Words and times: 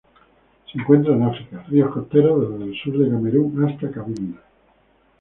Se 0.71 0.79
encuentran 0.79 1.21
en 1.21 1.27
África: 1.29 1.63
ríos 1.69 1.93
costeros 1.93 2.49
desde 2.51 2.71
el 2.71 2.75
sur 2.75 2.97
de 2.97 3.07
Camerún 3.11 3.63
hasta 3.69 3.91
Cabinda. 3.91 4.41